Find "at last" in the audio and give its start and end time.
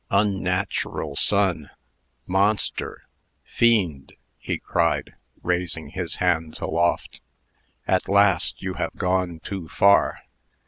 7.87-8.63